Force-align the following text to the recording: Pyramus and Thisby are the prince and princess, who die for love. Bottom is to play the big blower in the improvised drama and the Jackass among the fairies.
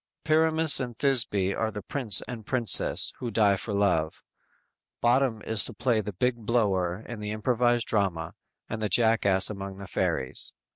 Pyramus 0.23 0.79
and 0.79 0.97
Thisby 0.97 1.53
are 1.53 1.69
the 1.69 1.83
prince 1.83 2.23
and 2.27 2.43
princess, 2.43 3.13
who 3.19 3.29
die 3.29 3.55
for 3.55 3.71
love. 3.71 4.23
Bottom 4.99 5.43
is 5.43 5.63
to 5.65 5.75
play 5.75 6.01
the 6.01 6.11
big 6.11 6.37
blower 6.37 7.03
in 7.07 7.19
the 7.19 7.29
improvised 7.29 7.85
drama 7.85 8.33
and 8.67 8.81
the 8.81 8.89
Jackass 8.89 9.51
among 9.51 9.77
the 9.77 9.85
fairies. 9.85 10.53